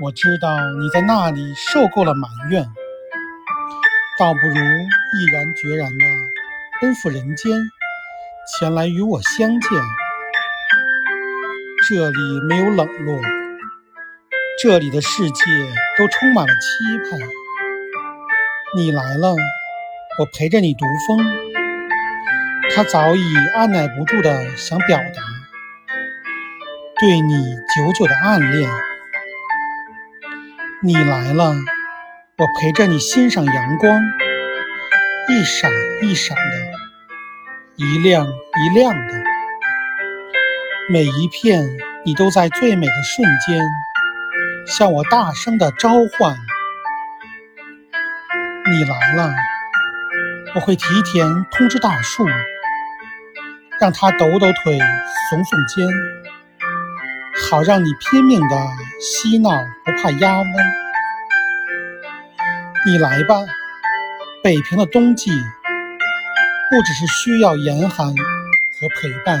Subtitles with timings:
[0.00, 2.64] 我知道你在那里受够了埋怨，
[4.16, 6.04] 倒不如毅然决然地
[6.80, 7.52] 奔赴人间，
[8.46, 9.70] 前来与我相见。
[11.88, 13.20] 这里没有冷落，
[14.62, 15.42] 这里的世界
[15.98, 17.18] 都充满了期盼。
[18.76, 19.34] 你来了，
[20.20, 21.18] 我陪着你读风。
[22.72, 25.22] 他早已按耐不住的想表达
[27.00, 28.70] 对你久久的暗恋。
[30.80, 31.56] 你来了，
[32.36, 34.00] 我陪着你欣赏阳光，
[35.28, 36.44] 一闪一闪的，
[37.74, 39.14] 一亮一亮的，
[40.88, 41.68] 每一片
[42.04, 43.60] 你都在最美的瞬间
[44.68, 46.36] 向我大声的召唤。
[48.70, 49.34] 你来了，
[50.54, 52.24] 我会提前通知大树，
[53.80, 55.88] 让它抖抖腿，耸耸肩。
[57.50, 58.56] 好让你拼命的
[59.00, 59.50] 嬉闹，
[59.84, 60.54] 不怕压闷。
[62.86, 63.36] 你来吧，
[64.42, 69.40] 北平的冬季，不只是需要严寒和陪伴。